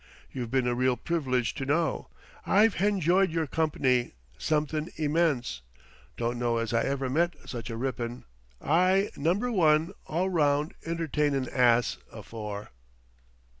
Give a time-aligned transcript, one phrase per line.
[0.31, 2.07] You've been a real privilege to know;
[2.43, 5.61] I've henjoyed yer comp'ny somethin' immense.
[6.17, 8.25] Don't know as I ever met such a rippin',
[8.59, 12.71] Ay Number One, all round, entertynin' ass, afore!"